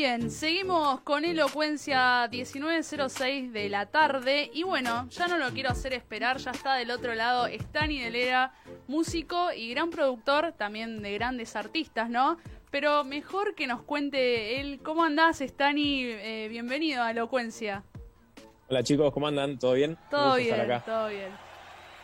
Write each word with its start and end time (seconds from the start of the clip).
Bien, 0.00 0.30
seguimos 0.30 1.02
con 1.02 1.26
Elocuencia 1.26 2.26
1906 2.32 3.52
de 3.52 3.68
la 3.68 3.84
tarde 3.84 4.50
y 4.54 4.62
bueno, 4.62 5.06
ya 5.10 5.28
no 5.28 5.36
lo 5.36 5.50
quiero 5.50 5.68
hacer 5.68 5.92
esperar, 5.92 6.38
ya 6.38 6.52
está 6.52 6.76
del 6.76 6.90
otro 6.90 7.14
lado 7.14 7.46
Stani 7.46 8.00
Delera, 8.00 8.54
músico 8.88 9.52
y 9.52 9.68
gran 9.68 9.90
productor, 9.90 10.52
también 10.52 11.02
de 11.02 11.12
grandes 11.12 11.54
artistas, 11.54 12.08
¿no? 12.08 12.38
Pero 12.70 13.04
mejor 13.04 13.54
que 13.54 13.66
nos 13.66 13.82
cuente 13.82 14.58
él, 14.58 14.80
¿cómo 14.82 15.04
andás 15.04 15.42
Stani? 15.42 16.04
Eh, 16.04 16.46
bienvenido 16.48 17.02
a 17.02 17.10
Elocuencia. 17.10 17.84
Hola 18.70 18.82
chicos, 18.82 19.12
¿cómo 19.12 19.28
andan? 19.28 19.58
¿Todo 19.58 19.74
bien? 19.74 19.98
Todo 20.10 20.36
bien, 20.36 20.82
todo 20.86 21.08
bien. 21.08 21.49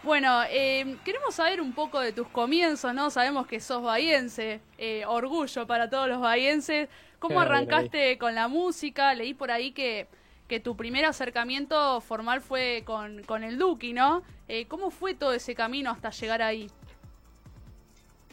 Bueno, 0.06 0.44
eh, 0.50 0.98
queremos 1.04 1.34
saber 1.34 1.60
un 1.60 1.72
poco 1.72 1.98
de 1.98 2.12
tus 2.12 2.28
comienzos, 2.28 2.94
¿no? 2.94 3.10
Sabemos 3.10 3.48
que 3.48 3.58
sos 3.58 3.82
bahiense, 3.82 4.60
eh, 4.78 5.04
orgullo 5.04 5.66
para 5.66 5.90
todos 5.90 6.08
los 6.08 6.20
bahienses. 6.20 6.88
¿Cómo 7.18 7.40
arrancaste 7.40 8.16
con 8.16 8.36
la 8.36 8.46
música? 8.46 9.12
Leí 9.14 9.34
por 9.34 9.50
ahí 9.50 9.72
que, 9.72 10.06
que 10.46 10.60
tu 10.60 10.76
primer 10.76 11.04
acercamiento 11.06 12.00
formal 12.00 12.40
fue 12.40 12.84
con, 12.86 13.24
con 13.24 13.42
el 13.42 13.58
Duki, 13.58 13.94
¿no? 13.94 14.22
Eh, 14.46 14.66
¿Cómo 14.66 14.92
fue 14.92 15.14
todo 15.14 15.32
ese 15.32 15.56
camino 15.56 15.90
hasta 15.90 16.10
llegar 16.10 16.40
ahí? 16.40 16.70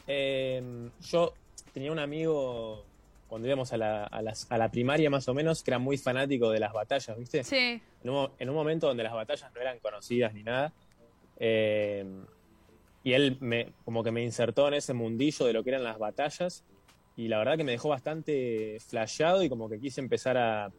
Em, 0.06 0.92
yo 1.00 1.34
tenía 1.72 1.90
un 1.90 1.98
amigo 1.98 2.84
cuando 3.26 3.48
íbamos 3.48 3.72
a 3.72 3.76
la, 3.76 4.04
a, 4.04 4.58
la, 4.58 4.70
primaria 4.70 5.10
más 5.10 5.26
o 5.26 5.34
menos 5.34 5.64
que 5.64 5.72
era 5.72 5.80
muy 5.80 5.98
fanático 5.98 6.50
de 6.50 6.60
las 6.60 6.72
batallas, 6.72 7.18
¿viste? 7.18 7.42
Sí. 7.42 7.82
En 8.04 8.10
un, 8.10 8.30
en 8.38 8.48
un 8.48 8.54
momento 8.54 8.86
donde 8.86 9.02
las 9.02 9.12
batallas 9.12 9.52
no 9.52 9.60
eran 9.60 9.80
conocidas 9.80 10.32
ni 10.34 10.44
nada. 10.44 10.72
Em, 11.38 12.24
y 13.02 13.12
él 13.12 13.36
me, 13.40 13.72
como 13.84 14.02
que 14.02 14.10
me 14.10 14.22
insertó 14.22 14.68
en 14.68 14.74
ese 14.74 14.94
mundillo 14.94 15.46
de 15.46 15.52
lo 15.52 15.62
que 15.62 15.70
eran 15.70 15.84
las 15.84 15.98
batallas 15.98 16.64
y 17.16 17.28
la 17.28 17.38
verdad 17.38 17.56
que 17.56 17.64
me 17.64 17.72
dejó 17.72 17.90
bastante 17.90 18.78
flasheado 18.80 19.42
y 19.42 19.48
como 19.48 19.68
que 19.68 19.78
quise 19.78 20.00
empezar 20.00 20.36
a, 20.36 20.72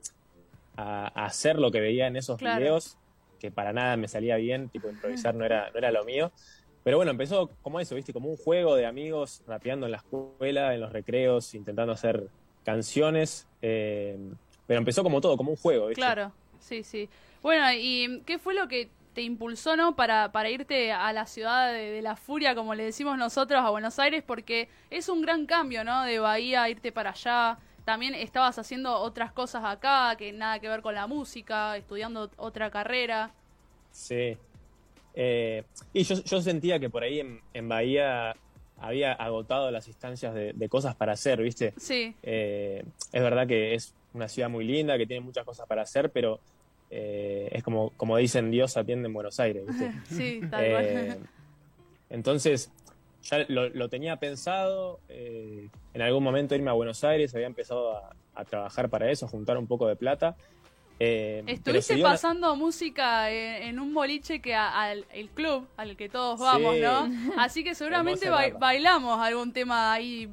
hacer 0.78 1.58
lo 1.58 1.72
que 1.72 1.80
veía 1.80 2.08
en 2.08 2.18
esos 2.18 2.38
videos, 2.38 2.98
que 3.40 3.50
para 3.50 3.72
nada 3.72 3.96
me 3.96 4.10
salía 4.10 4.36
bien, 4.36 4.68
tipo 4.68 4.90
improvisar 4.90 5.34
no 5.34 5.46
era, 5.46 5.70
no 5.72 5.78
era 5.78 5.90
lo 5.90 6.04
mío. 6.04 6.34
Pero 6.84 6.98
bueno, 6.98 7.12
empezó 7.12 7.50
como 7.62 7.80
eso, 7.80 7.96
¿viste? 7.96 8.12
Como 8.12 8.30
un 8.30 8.36
juego 8.36 8.76
de 8.76 8.86
amigos 8.86 9.42
rapeando 9.48 9.86
en 9.86 9.94
la 9.94 9.98
escuela, 9.98 10.76
en 10.76 10.82
los 10.82 10.92
recreos, 10.92 11.56
intentando 11.56 11.94
hacer 11.94 12.28
canciones. 12.66 13.48
Eh, 13.62 14.18
pero 14.68 14.80
empezó 14.80 15.02
como 15.02 15.22
todo, 15.22 15.38
como 15.38 15.52
un 15.52 15.58
juego, 15.58 15.88
¿viste? 15.88 16.02
Claro, 16.02 16.34
sí, 16.60 16.84
sí. 16.84 17.10
Bueno, 17.42 17.66
¿y 17.74 18.22
qué 18.26 18.38
fue 18.38 18.54
lo 18.54 18.68
que 18.68 18.90
te 19.16 19.22
impulsó, 19.22 19.76
¿no? 19.76 19.96
Para, 19.96 20.32
para 20.32 20.50
irte 20.50 20.92
a 20.92 21.12
la 21.14 21.26
ciudad 21.26 21.74
de, 21.74 22.02
la 22.02 22.16
furia, 22.16 22.54
como 22.54 22.76
le 22.76 22.84
decimos 22.84 23.18
nosotros, 23.18 23.62
a 23.64 23.70
Buenos 23.72 23.98
Aires, 23.98 24.24
porque 24.28 24.68
es 24.92 25.10
un 25.10 25.22
gran 25.22 25.48
cambio, 25.48 25.84
¿no? 25.84 26.04
De 26.04 26.20
Bahía 26.20 26.64
a 26.64 26.70
irte 26.70 26.92
para 26.92 27.12
allá. 27.12 27.58
También 27.86 28.14
estabas 28.14 28.60
haciendo 28.60 28.94
otras 28.94 29.32
cosas 29.32 29.64
acá, 29.64 30.16
que 30.18 30.34
nada 30.34 30.60
que 30.60 30.68
ver 30.68 30.82
con 30.82 30.94
la 30.94 31.08
música, 31.08 31.78
estudiando 31.78 32.30
otra 32.36 32.70
carrera. 32.70 33.32
Sí. 33.92 34.38
Eh, 35.14 35.64
y 35.94 36.04
yo, 36.04 36.16
yo, 36.22 36.42
sentía 36.42 36.78
que 36.78 36.90
por 36.90 37.04
ahí 37.04 37.22
en, 37.54 37.70
Bahía 37.70 38.36
había 38.78 39.14
agotado 39.14 39.72
las 39.72 39.88
instancias 39.88 40.34
de, 40.34 40.70
cosas 40.70 40.94
para 40.96 41.14
hacer, 41.14 41.42
¿viste? 41.42 41.74
Sí. 41.78 42.14
Eh, 42.22 42.84
es 43.14 43.22
verdad 43.22 43.48
que 43.48 43.76
es 43.76 43.96
una 44.14 44.28
ciudad 44.28 44.50
muy 44.50 44.66
linda, 44.66 44.98
que 44.98 45.08
tiene 45.08 45.22
muchas 45.22 45.46
cosas 45.46 45.66
para 45.68 45.84
hacer, 45.84 46.12
pero 46.12 46.42
eh, 46.90 47.50
es 47.52 47.64
como, 47.64 47.92
como 47.92 48.18
dicen, 48.18 48.52
Dios 48.52 48.78
atiende 48.78 49.08
en 49.08 49.14
Buenos 49.14 49.40
Aires. 49.40 49.66
Sí, 50.10 50.42
tal 50.50 50.64
eh, 50.64 51.18
Entonces, 52.10 52.72
ya 53.24 53.46
lo, 53.48 53.90
tenía 53.90 54.18
pensado, 54.18 55.00
eh, 55.10 55.70
en 55.94 56.02
algún 56.02 56.24
momento 56.24 56.56
irme 56.56 56.70
a 56.70 56.74
Buenos 56.74 57.04
Aires, 57.04 57.34
había 57.34 57.48
empezado 57.48 57.98
a, 58.34 58.46
trabajar 58.46 58.90
para 58.90 59.10
eso, 59.10 59.26
a 59.26 59.30
juntar 59.30 59.58
un 59.58 59.66
poco 59.66 59.88
de 59.88 59.96
plata. 59.96 60.36
Estuviste 61.00 61.98
pasando 61.98 62.56
música 62.56 63.30
en, 63.30 63.80
un 63.80 63.94
boliche 63.94 64.40
que 64.40 64.56
al 64.56 65.06
el 65.12 65.30
club 65.30 65.68
al 65.76 65.98
que 65.98 66.08
todos 66.08 66.40
vamos, 66.40 66.78
¿no? 66.78 67.10
Así 67.38 67.64
que 67.66 67.76
seguramente 67.76 68.30
bailamos 68.30 69.20
algún 69.20 69.52
tema 69.52 69.94
ahí 69.94 70.30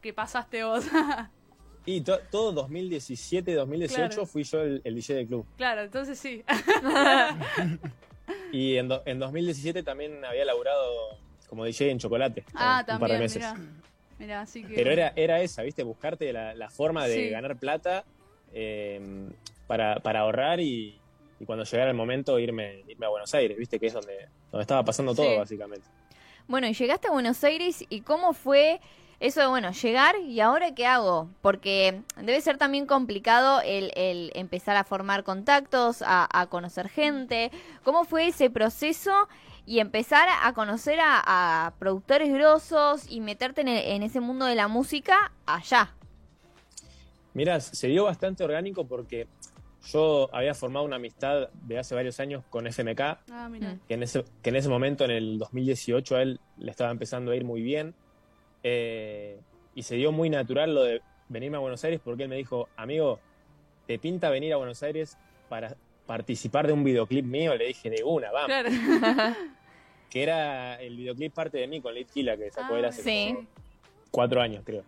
que 0.00 0.12
pasaste 0.12 0.62
vos. 0.64 0.84
Y 1.86 2.00
todo 2.00 2.52
2017, 2.52 3.54
2018 3.54 4.26
fui 4.26 4.44
yo 4.44 4.62
el, 4.62 4.82
DJ 4.82 5.14
del 5.14 5.26
club. 5.26 5.46
Claro, 5.56 5.82
entonces 5.82 6.18
sí. 6.18 6.42
y 8.52 8.76
en, 8.76 8.90
en 9.04 9.18
2017 9.18 9.82
también 9.82 10.24
había 10.24 10.46
laburado 10.46 11.18
como 11.48 11.64
DJ 11.64 11.90
en 11.90 11.98
Chocolate. 11.98 12.44
Ah, 12.54 12.78
un 12.80 12.86
también, 12.86 13.00
par 13.00 13.12
de 13.12 13.18
meses. 13.18 13.44
Mirá. 14.18 14.40
así 14.40 14.64
que... 14.64 14.74
Pero 14.74 14.90
era, 14.90 15.12
era 15.14 15.40
esa, 15.40 15.62
¿viste? 15.62 15.82
Buscarte 15.82 16.32
la, 16.32 16.70
forma 16.70 17.06
de 17.06 17.28
ganar 17.28 17.56
plata 17.56 18.04
em, 18.52 19.30
para, 19.66 20.00
para, 20.00 20.20
ahorrar 20.20 20.60
y, 20.60 20.98
cuando 21.44 21.64
llegara 21.64 21.90
el 21.90 21.96
momento 21.96 22.38
irme, 22.38 22.82
irme 22.88 23.04
a 23.04 23.10
Buenos 23.10 23.34
Aires, 23.34 23.58
¿viste? 23.58 23.78
Que 23.78 23.88
es 23.88 23.92
donde, 23.92 24.28
donde 24.50 24.62
estaba 24.62 24.84
pasando 24.84 25.14
todo, 25.14 25.36
básicamente. 25.36 25.86
Bueno, 26.48 26.66
y 26.66 26.72
llegaste 26.72 27.08
a 27.08 27.10
Buenos 27.10 27.44
Aires 27.44 27.84
y 27.88 28.00
cómo 28.00 28.32
fue 28.32 28.80
eso 29.20 29.40
de, 29.40 29.46
bueno, 29.46 29.70
llegar 29.70 30.16
y 30.20 30.40
ahora 30.40 30.74
qué 30.74 30.86
hago, 30.86 31.28
porque 31.40 32.02
debe 32.16 32.40
ser 32.40 32.58
también 32.58 32.86
complicado 32.86 33.60
el, 33.64 33.92
el 33.96 34.32
empezar 34.34 34.76
a 34.76 34.84
formar 34.84 35.24
contactos, 35.24 36.02
a, 36.06 36.46
conocer 36.50 36.88
gente. 36.88 37.50
¿Cómo 37.82 38.04
fue 38.04 38.28
ese 38.28 38.50
proceso 38.50 39.28
y 39.66 39.78
empezar 39.78 40.28
a 40.42 40.52
conocer 40.52 40.98
a, 41.00 41.72
productores 41.78 42.32
grosos 42.32 43.10
y 43.10 43.20
meterte 43.20 43.62
en, 43.62 44.02
ese 44.02 44.20
mundo 44.20 44.46
de 44.46 44.54
la 44.54 44.68
música 44.68 45.32
allá? 45.46 45.94
Mira, 47.32 47.60
se 47.60 47.88
dio 47.88 48.04
bastante 48.04 48.44
orgánico 48.44 48.86
porque 48.86 49.26
yo 49.86 50.28
había 50.32 50.54
formado 50.54 50.84
una 50.84 50.96
amistad 50.96 51.48
de 51.52 51.78
hace 51.78 51.94
varios 51.94 52.20
años 52.20 52.44
con 52.48 52.66
FMK, 52.66 53.00
ah, 53.00 53.50
Que, 53.88 53.94
en 53.94 54.02
ese, 54.02 54.24
que 54.42 54.50
en 54.50 54.56
ese 54.56 54.68
momento, 54.68 55.04
en 55.04 55.10
el 55.10 55.38
2018, 55.38 56.16
a 56.16 56.22
él 56.22 56.40
le 56.58 56.70
estaba 56.70 56.90
empezando 56.90 57.32
a 57.32 57.36
ir 57.36 57.44
muy 57.44 57.62
bien. 57.62 57.94
Eh, 58.64 59.38
y 59.74 59.82
se 59.82 59.94
dio 59.94 60.10
muy 60.10 60.30
natural 60.30 60.74
lo 60.74 60.82
de 60.82 61.02
venirme 61.28 61.58
a 61.58 61.60
Buenos 61.60 61.84
Aires 61.84 62.00
porque 62.02 62.24
él 62.24 62.28
me 62.28 62.36
dijo, 62.36 62.68
amigo, 62.76 63.20
¿te 63.86 63.98
pinta 63.98 64.30
venir 64.30 64.52
a 64.52 64.56
Buenos 64.56 64.82
Aires 64.82 65.16
para 65.48 65.76
participar 66.06 66.66
de 66.66 66.72
un 66.72 66.82
videoclip 66.82 67.24
mío? 67.24 67.54
Le 67.54 67.66
dije, 67.66 67.90
de 67.90 68.02
una, 68.02 68.32
vamos. 68.32 68.50
que 70.10 70.22
era 70.22 70.80
el 70.80 70.96
videoclip 70.96 71.32
parte 71.32 71.58
de 71.58 71.66
mí 71.66 71.80
con 71.80 71.94
Killa 72.12 72.36
que 72.36 72.50
sacó 72.50 72.76
él 72.76 72.84
hace 72.86 73.36
cuatro 74.10 74.40
años, 74.40 74.62
creo. 74.64 74.84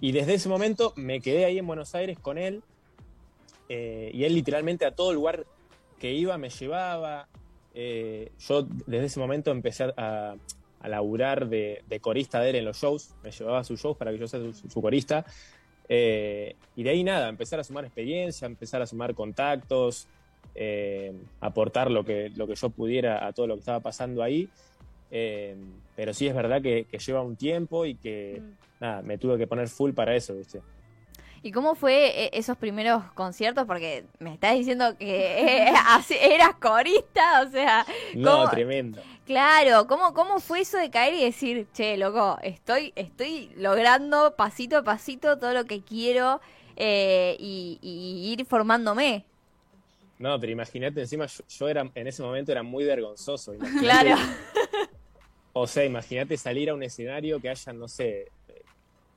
Y 0.00 0.12
desde 0.12 0.34
ese 0.34 0.48
momento 0.48 0.92
me 0.96 1.20
quedé 1.20 1.44
ahí 1.44 1.58
en 1.58 1.66
Buenos 1.66 1.94
Aires 1.94 2.18
con 2.18 2.38
él 2.38 2.62
eh, 3.68 4.10
y 4.14 4.24
él 4.24 4.34
literalmente 4.34 4.86
a 4.86 4.92
todo 4.92 5.12
lugar 5.12 5.44
que 5.98 6.12
iba 6.12 6.38
me 6.38 6.50
llevaba. 6.50 7.28
Eh, 7.74 8.32
yo 8.38 8.62
desde 8.62 9.06
ese 9.06 9.20
momento 9.20 9.50
empecé 9.50 9.92
a, 9.96 10.36
a 10.80 10.88
laburar 10.88 11.48
de, 11.48 11.82
corista 12.00 12.40
de 12.40 12.50
él 12.50 12.56
en 12.56 12.64
los 12.64 12.78
shows, 12.78 13.14
me 13.22 13.30
llevaba 13.30 13.60
a 13.60 13.64
sus 13.64 13.80
shows 13.80 13.96
para 13.96 14.12
que 14.12 14.18
yo 14.18 14.28
sea 14.28 14.40
su, 14.52 14.82
corista. 14.82 15.24
Eh, 15.88 16.54
y 16.76 16.82
de 16.82 16.90
ahí 16.90 17.02
nada, 17.02 17.28
empezar 17.28 17.58
a 17.60 17.64
sumar 17.64 17.84
experiencia, 17.84 18.46
empezar 18.46 18.82
a 18.82 18.86
sumar 18.86 19.14
contactos, 19.14 20.06
eh, 20.54 21.12
aportar 21.40 21.90
lo 21.90 22.04
que, 22.04 22.30
lo 22.36 22.46
que 22.46 22.54
yo 22.54 22.70
pudiera 22.70 23.26
a 23.26 23.32
todo 23.32 23.46
lo 23.46 23.54
que 23.54 23.60
estaba 23.60 23.80
pasando 23.80 24.22
ahí. 24.22 24.48
Eh, 25.10 25.56
pero 25.96 26.12
sí 26.12 26.26
es 26.26 26.34
verdad 26.34 26.60
que, 26.62 26.86
lleva 27.06 27.22
un 27.22 27.36
tiempo 27.36 27.86
y 27.86 27.94
que 27.94 28.40
mm. 28.40 28.82
nada, 28.82 29.02
me 29.02 29.18
tuve 29.18 29.38
que 29.38 29.46
poner 29.46 29.68
full 29.68 29.92
para 29.92 30.14
eso, 30.14 30.34
¿viste? 30.34 30.60
¿Y 31.42 31.52
cómo 31.52 31.74
fue 31.74 32.24
eh, 32.24 32.30
esos 32.32 32.56
primeros 32.56 33.04
conciertos? 33.12 33.64
Porque 33.66 34.04
me 34.18 34.34
estás 34.34 34.54
diciendo 34.54 34.96
que 34.98 35.68
eras 36.20 36.54
corista, 36.60 37.42
o 37.46 37.50
sea... 37.50 37.86
No, 38.14 38.48
tremendo. 38.50 39.00
Claro, 39.28 39.86
¿cómo, 39.86 40.14
¿cómo 40.14 40.40
fue 40.40 40.60
eso 40.60 40.78
de 40.78 40.90
caer 40.90 41.12
y 41.12 41.22
decir, 41.22 41.66
che, 41.74 41.98
loco, 41.98 42.38
estoy, 42.42 42.94
estoy 42.96 43.50
logrando 43.56 44.34
pasito 44.36 44.78
a 44.78 44.82
pasito 44.82 45.38
todo 45.38 45.52
lo 45.52 45.66
que 45.66 45.82
quiero 45.82 46.40
eh, 46.76 47.36
y, 47.38 47.78
ir 48.32 48.46
formándome? 48.46 49.26
No, 50.18 50.40
pero 50.40 50.50
imagínate, 50.50 51.00
encima 51.00 51.26
yo, 51.26 51.68
era 51.68 51.90
en 51.94 52.06
ese 52.06 52.22
momento 52.22 52.52
era 52.52 52.62
muy 52.62 52.84
vergonzoso. 52.84 53.52
Claro. 53.80 54.16
O 55.52 55.66
sea, 55.66 55.84
imagínate 55.84 56.36
salir 56.38 56.70
a 56.70 56.74
un 56.74 56.82
escenario 56.82 57.38
que 57.38 57.50
haya, 57.50 57.72
no 57.74 57.86
sé, 57.86 58.30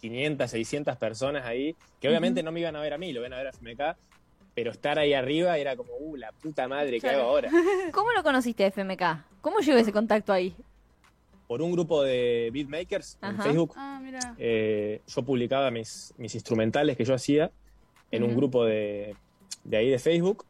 500, 0.01 0.49
600 0.49 0.97
personas 0.97 1.45
ahí, 1.45 1.75
que 1.99 2.09
obviamente 2.09 2.43
no 2.43 2.51
me 2.51 2.59
iban 2.59 2.75
a 2.75 2.81
ver 2.81 2.93
a 2.93 2.97
mí, 2.97 3.13
lo 3.13 3.21
ven 3.21 3.33
a 3.33 3.37
ver 3.37 3.47
a 3.47 3.49
FMK, 3.51 3.81
pero 4.53 4.71
estar 4.71 4.99
ahí 4.99 5.13
arriba 5.13 5.57
era 5.57 5.75
como, 5.75 5.93
uh, 5.99 6.15
la 6.17 6.31
puta 6.31 6.67
madre, 6.67 6.99
¿qué 6.99 7.09
hago 7.09 7.21
ahora? 7.21 7.49
¿Cómo 7.93 8.11
lo 8.11 8.23
conociste 8.23 8.65
FMK? 8.65 9.03
¿Cómo 9.41 9.59
llegó 9.59 9.77
ese 9.77 9.93
contacto 9.93 10.33
ahí? 10.33 10.55
Por 11.47 11.61
un 11.61 11.71
grupo 11.71 12.03
de 12.03 12.49
beatmakers 12.53 13.17
en 13.21 13.37
Facebook. 13.41 13.73
Ah, 13.75 14.01
eh, 14.37 15.01
yo 15.05 15.21
publicaba 15.23 15.69
mis, 15.69 16.13
mis 16.17 16.33
instrumentales 16.33 16.95
que 16.95 17.03
yo 17.03 17.13
hacía 17.13 17.51
en 18.09 18.23
un 18.23 18.35
grupo 18.35 18.63
de, 18.65 19.15
de, 19.63 19.77
ahí 19.77 19.89
de 19.89 19.99
Facebook. 19.99 20.45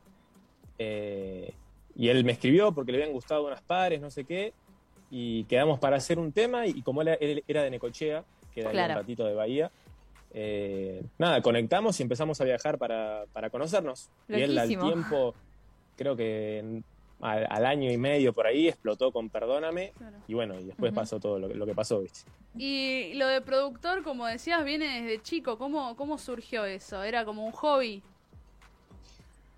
Eh, 0.77 1.53
y 1.95 2.09
él 2.09 2.23
me 2.23 2.33
escribió 2.33 2.71
porque 2.71 2.91
le 2.91 2.99
habían 2.99 3.13
gustado 3.13 3.47
unas 3.47 3.61
pares, 3.61 3.99
no 3.99 4.11
sé 4.11 4.25
qué. 4.25 4.53
Y 5.09 5.45
quedamos 5.45 5.79
para 5.79 5.97
hacer 5.97 6.19
un 6.19 6.31
tema. 6.31 6.67
Y 6.67 6.83
como 6.83 7.01
él, 7.01 7.17
él 7.19 7.43
era 7.47 7.63
de 7.63 7.71
Necochea, 7.71 8.23
que 8.53 8.61
era 8.61 8.69
un 8.71 8.75
ratito 8.95 9.25
de 9.25 9.33
Bahía. 9.33 9.71
eh, 10.33 11.03
nada, 11.17 11.41
conectamos 11.41 11.99
y 11.99 12.03
empezamos 12.03 12.39
a 12.39 12.45
viajar 12.45 12.77
para, 12.77 13.25
para 13.33 13.49
conocernos. 13.49 14.09
Y 14.29 14.41
él 14.41 14.57
al 14.57 14.69
tiempo, 14.69 15.33
creo 15.97 16.15
que 16.15 16.59
en- 16.59 16.83
al, 17.19 17.45
al 17.49 17.65
año 17.65 17.91
y 17.91 17.97
medio 17.97 18.31
por 18.33 18.47
ahí, 18.47 18.67
explotó 18.69 19.11
con 19.11 19.29
Perdóname. 19.29 19.91
Claro. 19.97 20.17
Y 20.27 20.33
bueno, 20.33 20.59
y 20.59 20.63
después 20.63 20.91
pasó 20.93 21.19
todo 21.19 21.37
lo, 21.37 21.47
que- 21.49 21.55
lo 21.55 21.65
que 21.65 21.75
pasó, 21.75 21.99
¿viste? 21.99 22.21
Y 22.57 23.13
lo 23.15 23.27
de 23.27 23.41
productor, 23.41 24.03
como 24.03 24.25
decías, 24.25 24.63
viene 24.65 25.01
desde 25.01 25.21
chico. 25.21 25.57
¿Cómo, 25.57 25.95
cómo 25.97 26.17
surgió 26.17 26.65
eso? 26.65 27.03
¿Era 27.03 27.23
como 27.25 27.45
un 27.45 27.51
hobby? 27.51 28.01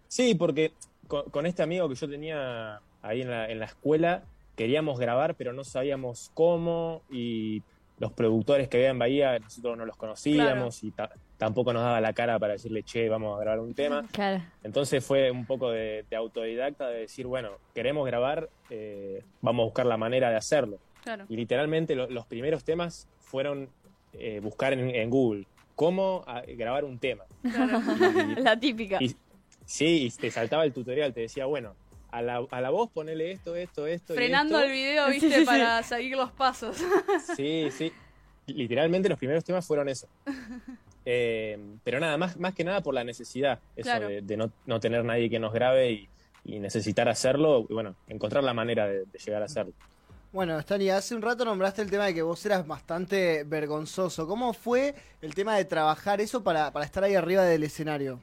Sí, 0.08 0.36
porque 0.36 0.74
con, 1.08 1.30
con 1.30 1.46
este 1.46 1.64
amigo 1.64 1.88
que 1.90 1.96
yo 1.96 2.10
tenía 2.10 2.82
ahí 3.02 3.22
en 3.22 3.30
la, 3.30 3.50
en 3.50 3.60
la 3.60 3.66
escuela, 3.66 4.24
queríamos 4.56 5.00
grabar, 5.00 5.36
pero 5.36 5.54
no 5.54 5.64
sabíamos 5.64 6.32
cómo. 6.34 7.02
Y 7.10 7.62
los 8.00 8.12
productores 8.12 8.68
que 8.68 8.78
había 8.78 8.90
en 8.90 9.00
Bahía, 9.00 9.40
nosotros 9.40 9.78
no 9.78 9.86
los 9.86 9.96
conocíamos 9.96 10.84
y 10.84 10.92
ta- 10.92 11.12
tampoco 11.38 11.74
nos 11.74 11.84
daba 11.84 12.02
la 12.02 12.14
cara 12.14 12.40
para 12.40 12.54
decirle, 12.54 12.84
che, 12.84 13.08
vamos 13.08 13.38
a 13.38 13.42
grabar 13.42 13.60
un 13.60 13.74
tema. 13.74 14.06
Claro. 14.12 14.44
Entonces 14.64 15.06
fue 15.06 15.30
un 15.32 15.46
poco 15.46 15.70
de, 15.72 16.04
de 16.10 16.16
autodidacta 16.16 16.88
de 16.90 17.02
decir, 17.02 17.28
bueno, 17.28 17.52
queremos 17.74 18.06
grabar, 18.06 18.50
eh, 18.70 19.24
vamos 19.42 19.64
a 19.64 19.66
buscar 19.66 19.86
la 19.86 19.98
manera 19.98 20.30
de 20.30 20.36
hacerlo. 20.38 20.80
Claro. 21.04 21.26
Y 21.30 21.36
literalmente 21.36 21.96
lo- 21.96 22.10
los 22.10 22.26
primeros 22.26 22.64
temas 22.64 23.08
fueron 23.20 23.70
eh, 24.14 24.40
buscar 24.42 24.74
en, 24.74 24.90
en 24.90 25.10
Google 25.10 25.46
cómo 25.76 26.24
ah, 26.28 26.42
grabar 26.48 26.86
un 26.86 26.98
tema. 27.00 27.24
La 28.38 28.60
típica. 28.60 28.98
Y, 29.02 29.16
sí, 29.66 30.06
y 30.06 30.10
te 30.12 30.30
saltaba 30.32 30.64
el 30.66 30.74
tutorial, 30.74 31.14
te 31.14 31.22
decía, 31.22 31.46
bueno, 31.46 31.76
a 32.14 32.22
la, 32.22 32.46
a 32.52 32.62
la 32.62 32.70
voz 32.70 32.90
ponele 32.92 33.32
esto, 33.32 33.56
esto, 33.56 33.88
esto. 33.88 34.14
y 34.14 34.16
Frenando 34.18 34.58
esto. 34.58 34.68
el 34.68 34.72
video, 34.74 35.06
Sí, 35.08 35.12
viste, 35.14 35.30
sí, 35.32 35.40
sí. 35.40 35.46
para 35.46 35.84
seguir 35.84 36.16
los 36.18 36.32
pasos. 36.32 36.78
Sí, 37.36 37.70
sí. 37.72 37.92
Literalmente 38.48 39.08
los 39.10 39.18
primeros 39.18 39.44
temas 39.44 39.66
fueron 39.66 39.90
eso. 39.90 40.08
Eh, 41.06 41.60
pero 41.84 42.00
nada, 42.00 42.18
más, 42.18 42.38
más 42.38 42.54
que 42.54 42.64
nada 42.64 42.80
por 42.80 42.94
la 42.94 43.04
necesidad, 43.04 43.60
eso 43.76 43.84
Claro. 43.90 44.08
de, 44.08 44.22
de 44.22 44.38
no, 44.38 44.54
no 44.66 44.80
tener 44.80 45.04
nadie 45.04 45.30
que 45.30 45.38
nos 45.38 45.52
grabe 45.52 45.92
y, 45.92 46.10
y 46.46 46.60
necesitar 46.60 47.10
hacerlo, 47.10 47.66
y 47.70 47.74
bueno, 47.74 47.96
encontrar 48.08 48.42
la 48.42 48.54
manera 48.54 48.88
de, 48.88 49.00
de 49.00 49.20
llegar 49.20 49.42
a 49.42 49.46
hacerlo. 49.46 49.74
Bueno, 50.32 50.58
Stani, 50.62 50.90
hace 50.92 51.14
un 51.14 51.22
rato 51.22 51.44
nombraste 51.44 51.82
el 51.82 51.92
tema 51.92 52.06
de 52.06 52.14
que 52.14 52.22
vos 52.22 52.46
eras 52.46 52.66
bastante 52.66 53.44
vergonzoso. 53.44 54.26
¿Cómo 54.28 54.54
fue 54.54 54.96
el 55.22 55.36
tema 55.36 55.58
de 55.58 55.66
trabajar 55.66 56.22
eso 56.22 56.42
para, 56.42 56.72
para 56.72 56.86
estar 56.86 57.04
ahí 57.04 57.16
arriba 57.16 57.44
del 57.44 57.64
escenario? 57.66 58.22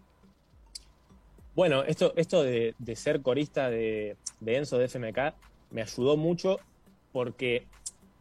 Bueno, 1.54 1.82
esto, 1.84 2.12
esto 2.16 2.42
de, 2.42 2.74
de 2.78 2.96
ser 2.96 3.22
corista 3.22 3.70
de, 3.70 4.16
de 4.40 4.56
Enzo 4.56 4.78
de 4.78 4.84
FMK 4.88 5.34
me 5.70 5.82
ayudó 5.82 6.16
mucho 6.16 6.58
porque 7.12 7.66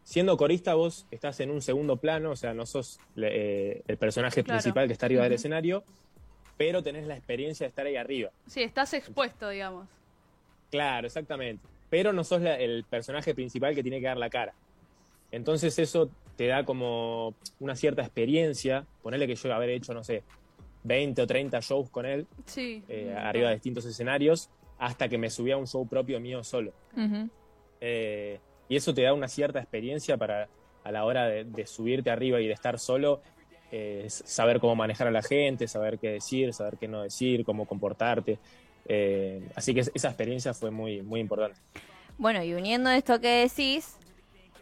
siendo 0.02 0.36
corista 0.36 0.74
vos 0.74 1.06
estás 1.10 1.38
en 1.40 1.50
un 1.50 1.62
segundo 1.62 1.96
plano, 1.96 2.32
o 2.32 2.36
sea, 2.36 2.54
no 2.54 2.66
sos 2.66 2.98
eh, 3.16 3.82
el 3.86 3.96
personaje 3.96 4.42
Claro. 4.42 4.58
principal 4.58 4.86
que 4.88 4.92
está 4.92 5.06
arriba 5.06 5.22
del 5.24 5.34
escenario, 5.34 5.84
pero 6.56 6.82
tenés 6.82 7.06
la 7.06 7.16
experiencia 7.16 7.64
de 7.64 7.68
estar 7.68 7.86
ahí 7.86 7.96
arriba. 7.96 8.30
Sí, 8.46 8.62
estás 8.62 8.92
expuesto, 8.94 9.48
digamos. 9.48 9.88
Claro, 10.70 11.06
exactamente. 11.06 11.64
Pero 11.88 12.12
no 12.12 12.24
sos 12.24 12.40
la- 12.42 12.56
el 12.58 12.84
personaje 12.84 13.34
principal 13.34 13.74
que 13.74 13.82
tiene 13.82 14.00
que 14.00 14.06
dar 14.06 14.16
la 14.18 14.30
cara. 14.30 14.54
Entonces 15.30 15.78
eso 15.78 16.10
te 16.36 16.46
da 16.48 16.64
como 16.64 17.34
una 17.60 17.76
cierta 17.76 18.02
experiencia. 18.02 18.84
Ponerle 19.02 19.26
que 19.26 19.36
yo 19.36 19.54
haber 19.54 19.70
hecho, 19.70 19.94
no 19.94 20.02
sé, 20.04 20.22
20 20.84 21.22
o 21.22 21.26
30 21.26 21.60
shows 21.60 21.90
con 21.90 22.06
él, 22.06 22.26
Sí. 22.46 22.82
eh, 22.88 23.14
arriba 23.16 23.48
de 23.48 23.54
distintos 23.54 23.84
escenarios, 23.84 24.50
hasta 24.78 25.08
que 25.08 25.18
me 25.18 25.28
subía 25.30 25.54
a 25.54 25.58
un 25.58 25.66
show 25.66 25.86
propio 25.86 26.20
mío 26.20 26.42
solo. 26.42 26.72
Eh, 27.80 28.38
y 28.68 28.76
eso 28.76 28.94
te 28.94 29.02
da 29.02 29.12
una 29.14 29.28
cierta 29.28 29.58
experiencia 29.58 30.16
para 30.16 30.48
a 30.84 30.92
la 30.92 31.04
hora 31.04 31.26
de, 31.26 31.44
de 31.44 31.66
subirte 31.66 32.10
arriba 32.10 32.40
y 32.40 32.46
de 32.46 32.54
estar 32.54 32.78
solo, 32.78 33.20
eh, 33.70 34.06
saber 34.08 34.60
cómo 34.60 34.74
manejar 34.74 35.06
a 35.08 35.10
la 35.10 35.22
gente, 35.22 35.68
saber 35.68 35.98
qué 35.98 36.08
decir, 36.12 36.54
saber 36.54 36.78
qué 36.78 36.88
no 36.88 37.02
decir, 37.02 37.44
cómo 37.44 37.66
comportarte. 37.66 38.38
Eh, 38.86 39.42
así 39.54 39.74
que 39.74 39.80
es- 39.80 39.90
esa 39.94 40.08
experiencia 40.08 40.54
fue 40.54 40.70
muy, 40.70 41.02
muy 41.02 41.20
importante. 41.20 41.58
Bueno, 42.16 42.42
y 42.42 42.54
uniendo 42.54 42.90
esto 42.90 43.20
que 43.20 43.42
decís, 43.48 43.96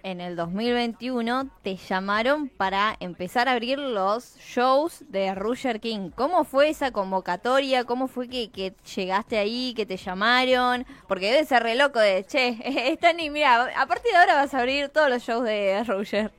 en 0.02 0.20
el 0.20 0.36
2021 0.36 1.50
te 1.62 1.76
llamaron 1.76 2.48
para 2.48 2.96
empezar 3.00 3.48
a 3.48 3.52
abrir 3.52 3.78
los 3.78 4.36
shows 4.38 5.04
de 5.08 5.34
Roger 5.34 5.80
King. 5.80 6.10
¿Cómo 6.14 6.44
fue 6.44 6.68
esa 6.70 6.90
convocatoria? 6.90 7.84
¿Cómo 7.84 8.08
fue 8.08 8.28
que, 8.28 8.50
que 8.50 8.74
llegaste 8.94 9.38
ahí, 9.38 9.74
que 9.76 9.86
te 9.86 9.96
llamaron? 9.96 10.86
Porque 11.06 11.30
debe 11.32 11.44
ser 11.44 11.62
re 11.62 11.74
loco 11.74 11.98
de, 11.98 12.24
che, 12.24 12.58
Stani, 12.96 13.30
mira, 13.30 13.64
a 13.80 13.86
partir 13.86 14.12
de 14.12 14.18
ahora 14.18 14.34
vas 14.34 14.54
a 14.54 14.58
abrir 14.60 14.88
todos 14.88 15.08
los 15.10 15.22
shows 15.22 15.44
de 15.44 15.82
Roger. 15.84 16.32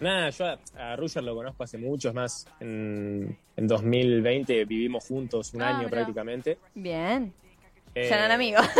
Nada, 0.00 0.30
yo 0.30 0.46
a, 0.46 0.58
a 0.76 0.96
Roger 0.96 1.22
lo 1.22 1.34
conozco 1.34 1.62
hace 1.64 1.78
mucho, 1.78 2.08
es 2.08 2.14
más, 2.14 2.46
en, 2.60 3.38
en 3.56 3.66
2020 3.66 4.64
vivimos 4.64 5.06
juntos 5.06 5.54
un 5.54 5.62
Ah, 5.62 5.78
año 5.78 5.88
prácticamente. 5.88 6.58
Bien, 6.74 7.32
Eh, 7.94 8.08
ya 8.08 8.16
eran 8.16 8.30
amigos. 8.32 8.66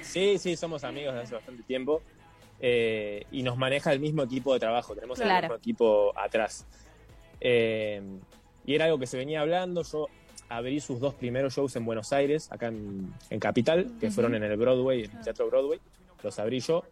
Sí, 0.00 0.38
sí, 0.38 0.54
somos 0.56 0.84
amigos 0.84 1.14
de 1.14 1.22
hace 1.22 1.34
bastante 1.34 1.64
tiempo. 1.64 2.00
Eh, 2.60 3.24
y 3.30 3.42
nos 3.42 3.56
maneja 3.56 3.92
el 3.92 4.00
mismo 4.00 4.22
equipo 4.22 4.54
de 4.54 4.60
trabajo, 4.60 4.94
tenemos 4.94 5.20
el 5.20 5.28
mismo 5.42 5.54
equipo 5.56 6.12
atrás. 6.18 6.66
Eh, 7.40 8.00
y 8.64 8.74
era 8.74 8.86
algo 8.86 8.98
que 8.98 9.06
se 9.06 9.16
venía 9.18 9.40
hablando. 9.42 9.82
Yo 9.82 10.08
abrí 10.48 10.80
sus 10.80 10.98
dos 11.00 11.14
primeros 11.14 11.54
shows 11.54 11.76
en 11.76 11.84
Buenos 11.84 12.12
Aires, 12.12 12.50
acá 12.50 12.68
en, 12.68 13.12
en 13.30 13.40
Capital, 13.40 13.92
que 14.00 14.10
fueron 14.10 14.34
en 14.34 14.42
el 14.42 14.56
Broadway, 14.56 15.04
en 15.04 15.10
Ah. 15.10 15.18
el 15.18 15.24
Teatro 15.24 15.46
Broadway. 15.48 15.80
Los 16.22 16.38
abrí 16.38 16.60
yo. 16.60 16.82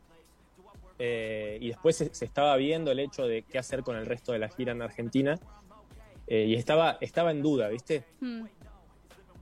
Eh, 0.98 1.58
y 1.60 1.68
después 1.68 1.96
se, 1.96 2.14
se 2.14 2.24
estaba 2.24 2.54
viendo 2.56 2.90
el 2.92 3.00
hecho 3.00 3.26
de 3.26 3.42
qué 3.42 3.58
hacer 3.58 3.82
con 3.82 3.96
el 3.96 4.06
resto 4.06 4.32
de 4.32 4.38
la 4.38 4.48
gira 4.48 4.72
en 4.72 4.82
Argentina. 4.82 5.38
Y 6.26 6.54
estaba, 6.54 6.96
estaba 7.02 7.32
en 7.32 7.42
duda, 7.42 7.68
¿viste? 7.68 8.02
Mm, 8.20 8.44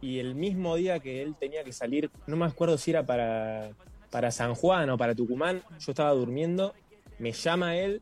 y 0.00 0.18
el 0.18 0.34
mismo 0.34 0.74
día 0.74 0.98
que 0.98 1.22
él 1.22 1.36
tenía 1.38 1.62
que 1.62 1.72
salir, 1.72 2.10
no 2.26 2.36
me 2.36 2.44
acuerdo 2.46 2.76
si 2.76 2.90
era 2.90 3.06
para, 3.06 3.70
para 4.12 4.30
San 4.30 4.54
Juan 4.54 4.88
o 4.90 4.96
para 4.98 5.14
Tucumán, 5.14 5.62
yo 5.80 5.90
estaba 5.92 6.10
durmiendo, 6.12 6.74
me 7.18 7.32
llama 7.32 7.74
él 7.76 8.00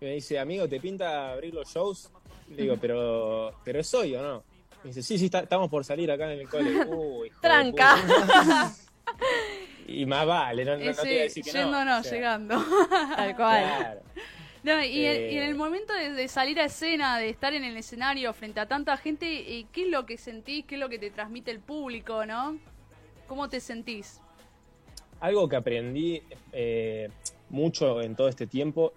y 0.00 0.04
me 0.04 0.14
dice, 0.14 0.38
amigo, 0.38 0.68
¿te 0.68 0.80
pinta 0.80 1.30
abrir 1.32 1.54
los 1.54 1.68
shows? 1.72 2.10
Le 2.50 2.62
digo, 2.62 2.76
pero, 2.80 3.54
pero 3.64 3.78
es 3.80 3.94
hoy 3.94 4.14
o 4.16 4.22
no? 4.22 4.42
Me 4.82 4.88
dice, 4.90 5.02
sí, 5.02 5.16
sí, 5.16 5.26
está- 5.26 5.40
estamos 5.40 5.70
por 5.70 5.84
salir 5.84 6.10
acá 6.10 6.30
en 6.32 6.40
el 6.40 6.48
cole. 6.48 6.84
Uy, 6.86 7.30
Tranca. 7.40 7.96
y 9.86 10.04
más 10.06 10.26
vale, 10.26 10.64
no, 10.64 10.76
no, 10.76 10.84
no 10.84 10.92
te 10.92 11.00
voy 11.02 11.18
a 11.18 11.22
decir 11.22 11.44
que 11.44 11.50
yendo 11.52 11.70
no. 11.70 11.84
no, 11.84 11.98
o 12.00 12.02
sea, 12.02 12.12
llegando. 12.12 12.64
Tal 13.16 13.36
cual. 13.36 13.64
claro. 13.64 14.00
No, 14.64 14.82
y, 14.84 15.04
en- 15.06 15.16
Eh. 15.22 15.32
y 15.32 15.38
en 15.38 15.44
el 15.44 15.54
momento 15.54 15.92
de, 15.94 16.10
de 16.12 16.26
salir 16.28 16.58
a 16.60 16.64
escena, 16.64 17.16
de 17.18 17.28
estar 17.30 17.54
en 17.54 17.62
el 17.62 17.76
escenario 17.76 18.32
frente 18.34 18.58
a 18.58 18.66
tanta 18.66 18.96
gente, 18.96 19.58
eh, 19.58 19.66
¿qué 19.72 19.84
es 19.84 19.88
lo 19.88 20.04
que 20.04 20.18
sentís? 20.18 20.64
¿Qué 20.66 20.74
es 20.74 20.80
lo 20.80 20.88
que 20.88 20.98
te 20.98 21.10
transmite 21.10 21.52
el 21.52 21.60
público, 21.60 22.26
no? 22.26 22.58
¿Cómo 23.28 23.48
te 23.48 23.60
sentís? 23.60 24.20
Algo 25.20 25.48
que 25.48 25.56
aprendí 25.56 26.22
eh, 26.52 27.08
mucho 27.50 28.00
en 28.02 28.14
todo 28.14 28.28
este 28.28 28.46
tiempo, 28.46 28.92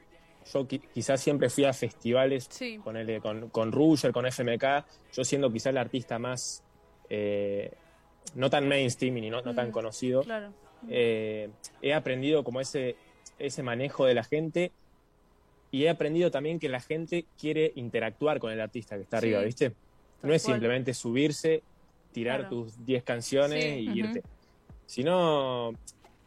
yo 0.54 0.68
qui- 0.68 0.82
quizás 0.94 1.20
siempre 1.22 1.50
fui 1.50 1.66
a 1.66 1.74
festivales 1.74 2.48
Sí. 2.50 2.80
ponele 2.84 3.20
con, 3.20 3.50
con 3.50 3.72
Ruger, 3.72 4.12
con 4.12 4.25
FMK, 4.25 4.86
yo 5.13 5.24
siendo 5.24 5.51
quizás 5.51 5.68
el 5.72 5.78
artista 5.78 6.20
más, 6.20 6.63
eh, 7.10 7.72
no 8.36 8.50
tan 8.50 8.68
mainstream 8.68 9.18
y 9.18 9.30
no, 9.30 9.42
no 9.42 9.54
tan 9.56 9.70
Mm, 9.70 9.72
conocido, 9.72 10.22
Claro. 10.22 10.54
eh, 10.90 11.50
he 11.82 11.94
aprendido 11.94 12.44
como 12.44 12.62
ese, 12.62 12.96
ese 13.40 13.63
manejo 13.63 14.06
de 14.06 14.13
la 14.13 14.24
gente 14.24 14.72
y 15.72 15.86
he 15.86 15.90
aprendido 15.90 16.30
también 16.32 16.60
que 16.60 16.70
la 16.70 16.82
gente 16.82 17.25
quiere 17.40 17.72
interactuar 17.75 18.40
con 18.40 18.51
el 18.51 18.60
artista 18.62 18.96
que 18.96 19.04
está 19.04 19.20
Sí, 19.20 19.28
arriba, 19.28 19.42
¿viste? 19.44 19.74
No 20.22 20.34
es 20.34 20.44
cual. 20.44 20.56
simplemente 20.56 20.94
subirse, 20.94 21.63
tirar 22.12 22.42
Claro. 22.42 22.63
tus 22.63 22.86
10 22.86 23.04
canciones 23.04 23.63
Sí, 23.63 23.80
y 23.90 24.00
irte, 24.00 24.22
sino 24.86 25.72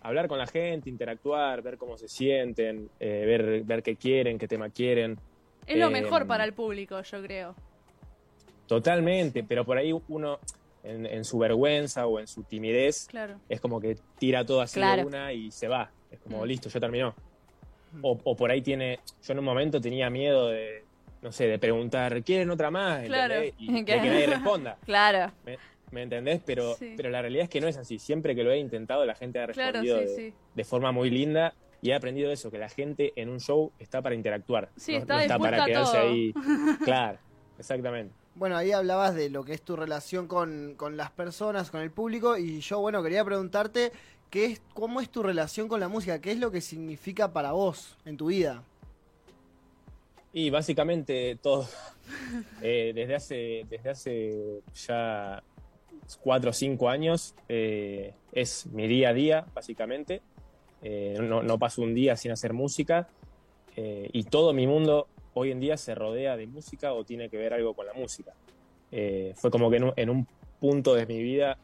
hablar 0.05 0.29
con 0.29 0.39
la 0.39 0.47
gente, 0.47 0.89
interactuar, 0.91 1.63
ver 1.63 1.77
cómo 1.79 1.97
se 1.99 2.07
sienten, 2.09 2.89
eh, 3.01 3.25
ver, 3.27 3.63
ver 3.65 3.83
qué 3.83 3.97
quieren, 3.97 4.39
qué 4.39 4.47
tema 4.47 4.69
quieren. 4.71 5.19
Es 5.67 5.77
lo 5.79 5.87
Eh, 5.89 5.91
mejor 5.91 6.27
para 6.27 6.45
el 6.45 6.53
público, 6.53 7.01
yo 7.03 7.23
creo. 7.23 7.55
Totalmente, 8.67 9.45
pero 9.45 9.65
por 9.65 9.77
ahí 9.79 9.93
uno 10.09 10.39
en, 10.83 11.07
en 11.07 11.25
su 11.25 11.39
vergüenza 11.39 12.07
o 12.07 12.19
en 12.21 12.27
su 12.27 12.43
timidez 12.45 13.07
Claro. 13.09 13.41
es 13.49 13.61
como 13.61 13.81
que 13.81 13.97
tira 14.19 14.45
todo 14.45 14.61
así 14.61 14.79
Claro. 14.79 15.03
de 15.03 15.09
una 15.09 15.33
y 15.33 15.51
se 15.51 15.69
va. 15.69 15.91
Es 16.11 16.21
como, 16.21 16.43
Mm. 16.45 16.47
listo, 16.47 16.69
ya 16.69 16.81
terminó. 16.81 17.15
O, 18.03 18.19
o 18.25 18.37
por 18.37 18.51
ahí 18.51 18.61
tiene, 18.61 19.01
yo 19.23 19.33
en 19.33 19.39
un 19.39 19.45
momento 19.45 19.81
tenía 19.81 20.11
miedo 20.11 20.49
de, 20.49 20.85
no 21.23 21.33
sé, 21.33 21.47
de 21.47 21.59
preguntar, 21.59 22.23
¿quieren 22.23 22.51
otra 22.51 22.71
más? 22.71 23.05
Claro. 23.07 23.43
Y 23.59 23.73
de 23.73 23.85
que 23.85 23.97
nadie 23.97 24.27
responda. 24.27 24.77
Claro. 24.85 25.33
¿Me, 25.47 25.59
me 25.91 26.03
entendés? 26.03 26.41
Pero, 26.45 26.75
Sí. 26.77 26.95
pero 26.97 27.11
la 27.11 27.21
realidad 27.23 27.45
es 27.45 27.51
que 27.51 27.61
no 27.61 27.69
es 27.69 27.77
así. 27.77 27.99
Siempre 27.99 28.35
que 28.35 28.43
lo 28.45 28.51
he 28.53 28.59
intentado, 28.59 29.05
la 29.05 29.15
gente 29.15 29.39
ha 29.41 29.47
Claro, 29.49 29.81
respondido 29.83 29.99
sí, 30.01 30.05
de, 30.05 30.31
sí. 30.31 30.35
de 30.55 30.65
forma 30.65 30.93
muy 30.93 31.11
linda 31.11 31.55
y 31.83 31.91
he 31.91 31.95
aprendido 31.95 32.31
eso, 32.33 32.51
que 32.51 32.59
la 32.59 32.69
gente 32.69 33.13
en 33.17 33.29
un 33.29 33.41
show 33.41 33.71
está 33.79 34.01
para 34.03 34.15
interactuar. 34.15 34.71
Sí, 34.77 34.93
no, 34.93 34.99
está 34.99 35.15
no 35.17 35.21
está 35.21 35.39
para 35.39 35.65
quedarse 35.65 35.97
todo. 35.99 36.09
ahí. 36.11 36.33
Claro, 36.85 37.19
exactamente. 37.59 38.15
Bueno, 38.37 38.57
ahí 38.57 38.73
hablabas 38.73 39.15
de 39.15 39.31
lo 39.31 39.45
que 39.45 39.53
es 39.55 39.63
tu 39.63 39.77
relación 39.77 40.27
con, 40.27 40.75
con 40.77 40.97
las 40.97 41.11
personas, 41.13 41.71
con 41.71 41.81
el 41.83 41.91
público, 41.93 42.37
y 42.37 42.61
yo, 42.61 42.81
bueno, 42.81 43.01
quería 43.03 43.25
preguntarte 43.25 43.93
qué 44.31 44.47
es, 44.47 44.63
cómo 44.73 45.01
es 45.01 45.09
tu 45.09 45.23
relación 45.23 45.69
con 45.69 45.79
la 45.79 45.87
música, 45.87 46.21
qué 46.21 46.33
es 46.33 46.39
lo 46.41 46.51
que 46.51 46.61
significa 46.61 47.33
para 47.33 47.53
vos 47.53 47.97
en 48.05 48.17
tu 48.17 48.27
vida. 48.27 48.65
Y 50.33 50.51
básicamente 50.51 51.39
todo. 51.41 51.69
Eh, 52.61 52.93
desde, 52.95 53.15
hace, 53.15 53.67
desde 53.71 53.89
hace 53.91 54.61
ya 54.75 55.43
cuatro 56.21 56.51
o 56.51 56.53
cinco 56.53 56.89
años 56.89 57.35
eh, 57.49 58.15
es 58.33 58.67
mi 58.67 58.87
día 58.87 59.11
a 59.11 59.15
día, 59.15 59.47
básicamente. 59.55 60.23
Eh, 60.83 61.17
no, 61.21 61.43
no, 61.43 61.59
paso 61.59 61.83
un 61.83 61.95
día 61.95 62.17
sin 62.17 62.31
hacer 62.31 62.53
música 62.53 63.09
y 63.77 64.23
todo 64.25 64.53
mi 64.53 64.69
mundo 64.69 65.09
hoy 65.33 65.51
en 65.51 65.59
día 65.59 65.77
se 65.77 65.97
rodea 65.97 66.37
de 66.37 66.47
música 66.47 66.93
o 66.93 67.03
tiene 67.03 67.29
que 67.29 67.37
ver 67.39 67.55
algo 67.55 67.75
con 67.75 67.87
la 67.87 67.93
música. 67.93 68.33
fue 69.35 69.51
como 69.51 69.69
que 69.69 69.79
en 69.79 69.85
un, 69.85 69.93
en 69.97 70.11
un, 70.11 70.29
punto 70.61 70.95
de 70.95 71.05
mi 71.05 71.23
vida 71.23 71.59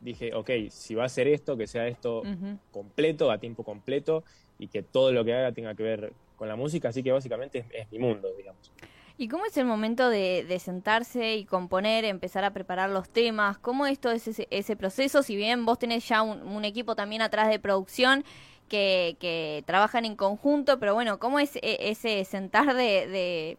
dije, 0.00 0.32
ok, 0.34 0.50
si 0.70 0.94
va 0.94 1.04
a 1.04 1.08
ser 1.10 1.28
esto, 1.28 1.58
que 1.58 1.66
sea 1.66 1.86
esto 1.88 2.22
completo, 2.70 3.30
a 3.30 3.38
tiempo 3.38 3.64
completo 3.64 4.24
y 4.58 4.68
que 4.68 4.82
todo 4.82 5.12
lo 5.12 5.24
que 5.24 5.34
haga 5.34 5.52
tenga 5.52 5.74
que 5.74 5.82
ver 5.82 6.12
con 6.36 6.48
la 6.48 6.56
música, 6.56 6.88
así 6.88 7.02
que 7.02 7.12
básicamente 7.12 7.66
es, 7.70 7.92
mi 7.92 7.98
mundo, 7.98 8.30
digamos. 8.34 8.72
¿Y 9.20 9.28
cómo 9.28 9.44
es 9.44 9.54
el 9.58 9.66
momento 9.66 10.08
de, 10.08 10.58
sentarse 10.64 11.36
y 11.36 11.44
componer, 11.44 12.06
empezar 12.06 12.42
a 12.42 12.54
preparar 12.54 12.88
los 12.88 13.10
temas? 13.10 13.58
¿Cómo 13.58 13.84
esto 13.84 14.10
es 14.10 14.26
ese, 14.48 14.76
proceso? 14.76 15.22
Si 15.22 15.36
bien 15.36 15.66
vos 15.66 15.78
tenés 15.78 16.08
ya 16.08 16.22
un, 16.22 16.64
equipo 16.64 16.96
también 16.96 17.20
atrás 17.20 17.50
de 17.50 17.58
producción 17.58 18.24
que, 18.70 19.18
que, 19.20 19.62
trabajan 19.66 20.06
en 20.06 20.16
conjunto, 20.16 20.80
pero 20.80 20.94
bueno, 20.94 21.18
¿cómo 21.18 21.38
es 21.38 21.56
e, 21.56 21.90
ese 21.90 22.24
sentar 22.24 22.74
de, 22.74 23.58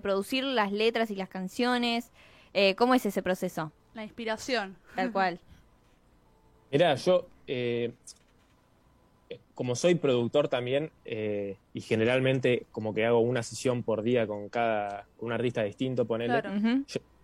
producir 0.00 0.44
las 0.44 0.70
letras 0.70 1.10
y 1.10 1.16
las 1.16 1.28
canciones? 1.28 2.12
Eh, 2.54 2.76
¿Cómo 2.76 2.94
es 2.94 3.04
ese 3.04 3.20
proceso? 3.20 3.72
La 3.94 4.04
inspiración. 4.04 4.76
Tal 4.94 5.10
cual. 5.10 5.40
Mira, 6.70 6.94
yo 6.94 7.26
eh, 7.48 7.92
como 9.54 9.74
soy 9.74 9.94
productor 9.94 10.48
también, 10.48 10.90
eh, 11.04 11.56
y 11.74 11.80
generalmente 11.80 12.66
como 12.72 12.94
que 12.94 13.04
hago 13.04 13.20
una 13.20 13.42
sesión 13.42 13.82
por 13.82 14.02
día 14.02 14.26
con 14.26 14.48
cada 14.48 15.06
un 15.18 15.32
artista 15.32 15.62
distinto, 15.62 16.06
ponerle, 16.06 16.42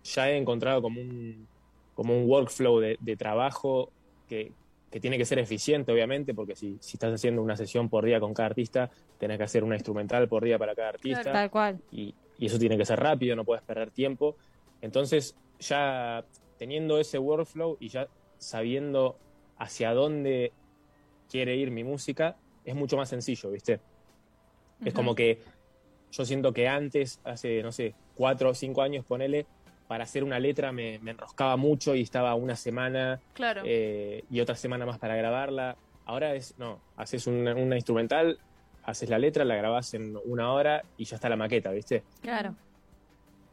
ya, 0.03 0.29
he 0.29 0.37
encontrado 0.37 0.81
como 0.81 1.01
un, 1.01 1.47
como 1.95 2.17
un 2.17 2.29
workflow 2.29 2.79
de, 2.79 3.15
trabajo 3.17 3.91
que, 4.29 4.51
tiene 5.01 5.17
que 5.17 5.25
ser 5.25 5.37
eficiente, 5.37 5.91
obviamente, 5.91 6.33
porque 6.33 6.55
si, 6.55 6.77
si, 6.79 6.95
estás 6.95 7.13
haciendo 7.13 7.43
una 7.43 7.55
sesión 7.55 7.87
por 7.87 8.03
día 8.05 8.19
con 8.19 8.33
cada 8.33 8.47
artista, 8.47 8.89
tenés 9.19 9.37
que 9.37 9.43
hacer 9.43 9.63
una 9.63 9.75
instrumental 9.75 10.27
por 10.27 10.43
día 10.43 10.57
para 10.57 10.73
cada 10.73 10.89
artista. 10.89 11.31
Tal 11.31 11.51
cual. 11.51 11.79
Y, 11.91 12.15
y 12.39 12.45
eso 12.47 12.57
tiene 12.57 12.77
que 12.77 12.85
ser 12.85 12.99
rápido, 12.99 13.35
no 13.35 13.43
puedes 13.43 13.63
perder 13.63 13.91
tiempo. 13.91 14.37
Entonces, 14.81 15.35
ya 15.59 16.23
teniendo 16.57 16.99
ese 16.99 17.19
workflow 17.19 17.77
y 17.79 17.89
ya 17.89 18.07
sabiendo 18.37 19.17
hacia 19.57 19.93
dónde 19.93 20.51
quiere 21.29 21.55
ir 21.55 21.71
mi 21.71 21.83
música, 21.83 22.35
es 22.65 22.75
mucho 22.75 22.97
más 22.97 23.09
sencillo, 23.09 23.51
¿viste? 23.51 23.79
Es 24.83 24.93
como 24.93 25.15
que 25.15 25.41
yo 26.11 26.25
siento 26.25 26.53
que 26.53 26.67
antes, 26.67 27.19
hace, 27.23 27.63
no 27.63 27.71
sé, 27.71 27.95
cuatro 28.15 28.49
o 28.49 28.53
cinco 28.53 28.81
años, 28.81 29.05
ponele, 29.05 29.45
para 29.87 30.03
hacer 30.03 30.23
una 30.23 30.39
letra 30.39 30.71
me, 30.71 30.95
enroscaba 30.95 31.55
mucho 31.57 31.95
y 31.95 32.01
estaba 32.01 32.35
una 32.35 32.55
semana 32.55 33.19
claro. 33.33 33.63
Eh, 33.65 34.23
y 34.29 34.41
otra 34.41 34.55
semana 34.55 34.85
más 34.85 34.99
para 34.99 35.15
grabarla. 35.15 35.77
Ahora 36.05 36.35
es, 36.35 36.55
no, 36.57 36.79
haces 36.95 37.27
una, 37.27 37.53
instrumental, 37.75 38.39
haces 38.83 39.09
la 39.09 39.17
letra, 39.17 39.45
la 39.45 39.55
grabás 39.55 39.93
en 39.93 40.17
una 40.25 40.51
hora 40.51 40.83
y 40.97 41.05
ya 41.05 41.15
está 41.15 41.29
la 41.29 41.35
maqueta, 41.35 41.71
¿viste? 41.71 42.03
Claro. 42.21 42.55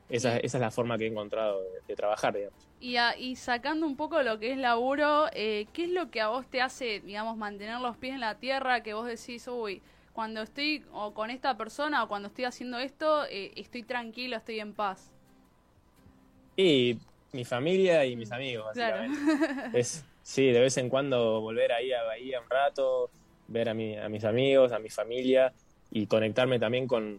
Esa, 0.09 0.37
esa 0.37 0.59
es 0.59 0.61
la 0.61 0.71
forma 0.71 0.99
que 0.99 1.05
he 1.05 1.09
encontrado 1.09 1.61
de 1.89 1.97
trabajar, 1.97 2.35
digamos. 2.35 2.65
Y, 2.81 3.37
sacando 3.37 3.87
un 3.87 3.97
poco 3.97 4.23
lo 4.23 4.39
que 4.39 4.53
es 4.53 4.59
laburo, 4.59 5.27
eh, 5.33 5.67
¿qué 5.73 5.85
es 5.85 5.91
lo 5.91 6.11
que 6.11 6.21
a 6.21 6.29
vos 6.29 6.47
te 6.47 6.61
hace, 6.61 7.01
digamos, 7.01 7.39
mantener 7.39 7.81
los 7.81 7.97
pies 7.97 8.13
en 8.13 8.21
la 8.21 8.35
tierra? 8.35 8.83
Que 8.83 8.93
vos 8.93 9.07
decís, 9.07 9.49
uy, 9.49 9.81
cuando 10.13 10.43
estoy 10.43 10.85
o 10.93 11.15
con 11.15 11.31
esta 11.31 11.57
persona 11.57 12.05
o 12.05 12.09
cuando 12.09 12.29
estoy 12.29 12.45
haciendo 12.45 12.79
esto, 12.79 13.25
eh, 13.25 13.53
estoy 13.57 13.85
tranquilo, 13.85 14.37
estoy 14.37 14.61
en 14.61 14.75
paz. 14.75 15.11
Y 16.57 16.99
mi 17.33 17.47
familia 17.47 18.05
y 18.05 18.17
mis 18.17 18.31
amigos, 18.33 18.67
básicamente. 18.67 19.19
es, 19.79 20.05
sí, 20.23 20.53
de 20.53 20.61
vez 20.61 20.77
en 20.77 20.91
cuando 20.91 21.41
volver 21.41 21.73
ahí 21.73 21.91
a 21.93 22.03
Bahía 22.03 22.41
un 22.43 22.51
rato, 22.51 23.09
ver 23.49 23.71
a, 23.71 23.75
mi, 23.75 23.97
a 23.97 24.11
mis 24.11 24.25
amigos, 24.25 24.73
a 24.73 24.79
mi 24.79 24.91
familia 24.91 25.55
y 25.91 26.07
conectarme 26.07 26.59
también 26.59 26.87
con, 26.87 27.19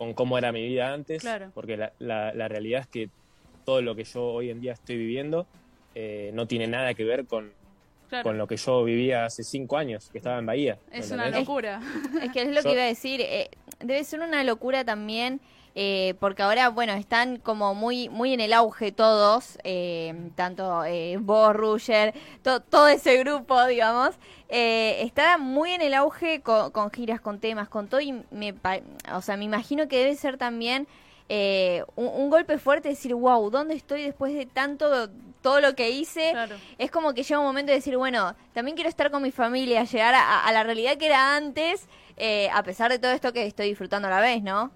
con 0.00 0.14
cómo 0.14 0.38
era 0.38 0.50
mi 0.50 0.66
vida 0.66 0.94
antes. 0.94 1.22
Porque 1.52 1.76
la, 1.76 1.92
la, 1.98 2.32
la 2.32 2.48
realidad 2.48 2.80
es 2.80 2.86
que 2.86 3.10
todo 3.66 3.82
lo 3.82 3.94
que 3.94 4.04
yo 4.04 4.24
hoy 4.24 4.48
en 4.48 4.62
día 4.62 4.72
estoy 4.72 4.96
viviendo 4.96 5.46
eh, 5.94 6.30
no 6.32 6.46
tiene 6.46 6.66
nada 6.66 6.94
que 6.94 7.04
ver 7.04 7.26
con, 7.26 7.52
con 8.22 8.38
lo 8.38 8.46
que 8.46 8.56
yo 8.56 8.82
vivía 8.82 9.26
hace 9.26 9.44
cinco 9.44 9.76
años, 9.76 10.08
que 10.10 10.16
estaba 10.16 10.38
en 10.38 10.46
Bahía. 10.46 10.78
Es 10.90 11.10
una 11.10 11.28
locura. 11.28 11.82
Es, 12.22 12.32
que 12.32 12.40
es 12.40 12.48
lo 12.48 12.62
que 12.62 12.72
iba 12.72 12.80
a 12.80 12.86
decir, 12.86 13.20
eh, 13.20 13.50
debe 13.78 14.02
ser 14.04 14.20
una 14.20 14.42
locura 14.42 14.86
también. 14.86 15.38
Eh, 15.74 16.14
porque 16.20 16.42
ahora, 16.42 16.68
bueno, 16.68 16.92
están 16.94 17.36
como 17.36 17.74
muy 17.74 18.08
muy 18.08 18.34
en 18.34 18.40
el 18.40 18.52
auge 18.52 18.92
todos, 18.92 19.58
tanto 20.34 20.82
vos, 21.20 21.54
Ruger, 21.54 22.14
todo 22.42 22.88
ese 22.88 23.18
grupo, 23.18 23.64
digamos, 23.66 24.16
está 24.48 25.38
muy 25.38 25.72
en 25.72 25.82
el 25.82 25.94
auge 25.94 26.40
con, 26.40 26.72
con, 26.72 26.90
giras, 26.90 27.20
con 27.20 27.38
temas, 27.38 27.68
con 27.68 27.88
todo, 27.88 28.00
y 28.00 28.12
me, 28.30 28.54
o 29.12 29.22
sea, 29.22 29.36
me 29.36 29.44
imagino 29.44 29.86
que 29.86 29.98
debe 29.98 30.16
ser 30.16 30.38
también 30.38 30.88
eh, 31.32 31.84
un, 31.94 32.28
golpe 32.28 32.58
fuerte 32.58 32.88
decir, 32.88 33.14
wow, 33.14 33.50
¿dónde 33.50 33.74
estoy 33.74 34.02
después 34.02 34.34
de 34.34 34.46
tanto, 34.46 35.08
todo 35.40 35.60
lo 35.60 35.76
que 35.76 35.90
hice? 35.90 36.34
Es 36.76 36.90
como 36.90 37.14
que 37.14 37.22
llega 37.22 37.38
un 37.38 37.46
momento 37.46 37.70
de 37.70 37.76
decir, 37.76 37.96
bueno, 37.96 38.34
también 38.52 38.74
quiero 38.74 38.90
estar 38.90 39.12
con 39.12 39.22
mi 39.22 39.30
familia, 39.30 39.84
llegar 39.84 40.12
a, 40.16 40.50
la 40.50 40.64
realidad 40.64 40.96
que 40.96 41.06
era 41.06 41.36
antes, 41.36 41.86
eh, 42.16 42.50
a 42.52 42.64
pesar 42.64 42.90
de 42.90 42.98
todo 42.98 43.12
esto 43.12 43.32
que 43.32 43.46
estoy 43.46 43.68
disfrutando 43.68 44.08
a 44.08 44.10
la 44.10 44.20
vez, 44.20 44.42
¿no? 44.42 44.72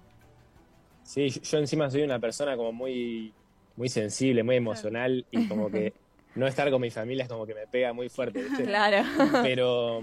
Sí, 1.05 1.29
yo 1.29 1.59
encima 1.59 1.89
soy 1.89 2.01
una 2.01 2.19
persona 2.19 2.57
como 2.57 2.71
muy, 2.73 3.31
muy 3.75 3.89
sensible, 3.89 4.41
muy 4.43 4.55
emocional 4.55 5.23
y 5.29 5.47
como 5.47 5.69
que 5.69 5.93
no 6.35 6.47
estar 6.47 6.69
con 6.71 6.81
mi 6.81 6.89
familia 6.89 7.23
es 7.23 7.29
como 7.29 7.45
que 7.45 7.53
me 7.53 7.67
pega 7.67 7.93
muy 7.93 8.09
fuerte, 8.09 8.43
Claro. 8.63 9.07
Pero, 9.43 10.01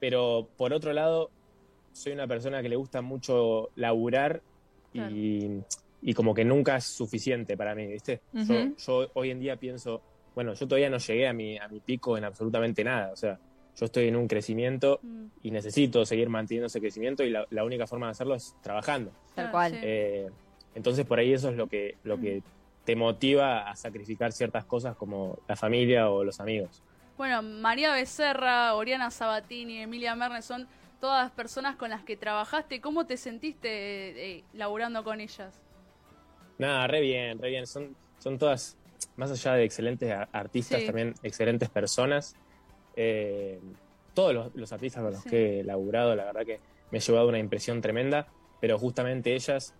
pero 0.00 0.48
por 0.56 0.72
otro 0.72 0.94
lado, 0.94 1.30
soy 1.92 2.12
una 2.12 2.26
persona 2.26 2.62
que 2.62 2.70
le 2.70 2.76
gusta 2.76 3.02
mucho 3.02 3.70
laburar 3.76 4.40
y, 4.94 5.62
como 6.14 6.32
que 6.32 6.46
nunca 6.46 6.76
es 6.76 6.84
suficiente 6.84 7.54
para 7.54 7.74
mí, 7.74 7.86
¿viste? 7.86 8.22
yo, 8.32 9.10
hoy 9.12 9.30
en 9.30 9.40
día 9.40 9.56
pienso, 9.56 10.00
bueno, 10.34 10.54
yo 10.54 10.66
todavía 10.66 10.88
no 10.88 10.96
llegué 10.96 11.28
a 11.28 11.34
mi, 11.34 11.58
a 11.58 11.68
mi 11.68 11.80
pico 11.80 12.16
en 12.16 12.24
absolutamente 12.24 12.82
nada, 12.82 13.12
o 13.12 13.16
sea, 13.16 13.38
yo 13.76 13.86
estoy 13.86 14.08
en 14.08 14.16
un 14.16 14.26
crecimiento 14.26 15.00
mm. 15.02 15.26
y 15.42 15.50
necesito 15.50 16.04
seguir 16.06 16.28
manteniendo 16.28 16.66
ese 16.66 16.80
crecimiento 16.80 17.22
y 17.24 17.30
la, 17.30 17.64
única 17.64 17.86
forma 17.86 18.06
de 18.06 18.12
hacerlo 18.12 18.34
es 18.34 18.56
trabajando. 18.62 19.12
Tal 19.34 19.50
cual. 19.50 19.78
Eh, 19.82 20.30
entonces 20.74 21.04
por 21.06 21.18
ahí 21.18 21.32
eso 21.32 21.50
es 21.50 21.56
lo 21.56 21.66
que, 21.68 21.96
lo 22.04 22.18
que 22.18 22.42
te 22.84 22.96
motiva 22.96 23.68
a 23.68 23.76
sacrificar 23.76 24.32
ciertas 24.32 24.64
cosas 24.64 24.96
como 24.96 25.38
la 25.48 25.56
familia 25.56 26.08
o 26.08 26.24
los 26.24 26.40
amigos. 26.40 26.82
Bueno, 27.18 27.42
María 27.42 27.92
Becerra, 27.92 28.74
Oriana 28.74 29.10
Sabatini, 29.10 29.78
Emilia 29.78 30.14
Mernes 30.14 30.44
son 30.44 30.68
todas 31.00 31.30
personas 31.30 31.76
con 31.76 31.90
las 31.90 32.04
que 32.04 32.16
trabajaste. 32.16 32.80
¿Cómo 32.80 33.06
te 33.06 33.16
sentiste 33.16 33.68
eh, 34.38 34.44
laburando 34.52 35.02
con 35.02 35.20
ellas? 35.20 35.60
Nada, 36.58 36.86
re 36.86 37.00
bien, 37.00 37.38
re 37.38 37.50
bien. 37.50 37.66
Son, 37.66 37.96
son 38.18 38.38
todas, 38.38 38.76
más 39.16 39.30
allá 39.30 39.54
de 39.54 39.64
excelentes 39.64 40.14
artistas, 40.32 40.84
también 40.84 41.14
excelentes 41.22 41.68
personas. 41.68 42.36
Eh, 42.96 43.60
todos 44.14 44.50
los, 44.54 44.72
artistas 44.72 45.02
con 45.02 45.12
los 45.12 45.24
que 45.24 45.60
he 45.60 45.64
laburado, 45.64 46.16
la 46.16 46.24
verdad 46.24 46.46
que 46.46 46.58
me 46.90 46.98
ha 46.98 47.00
llevado 47.00 47.28
una 47.28 47.38
impresión 47.38 47.82
tremenda, 47.82 48.26
pero 48.60 48.78
justamente 48.78 49.34
ellas, 49.34 49.74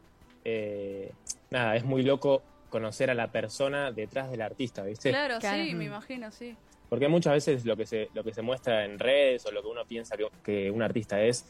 eh, 0.44 1.10
nada, 1.50 1.74
es 1.74 1.84
muy 1.84 2.02
loco 2.02 2.42
conocer 2.68 3.10
a 3.10 3.14
la 3.14 3.32
persona 3.32 3.90
detrás 3.92 4.30
del 4.30 4.42
artista, 4.42 4.82
¿viste? 4.82 5.08
Claro, 5.08 5.40
sí, 5.40 5.74
me 5.74 5.86
imagino, 5.86 6.30
sí. 6.30 6.54
Porque 6.90 7.08
muchas 7.08 7.32
veces 7.32 7.64
lo 7.64 7.76
que 7.76 7.86
se, 7.86 8.10
lo 8.12 8.22
que 8.22 8.34
se 8.34 8.42
muestra 8.42 8.84
en 8.84 8.98
redes 8.98 9.46
o 9.46 9.50
lo 9.50 9.62
que 9.62 9.68
uno 9.68 9.86
piensa 9.86 10.16
que, 10.42 10.70
un 10.70 10.82
artista 10.82 11.20
es, 11.22 11.46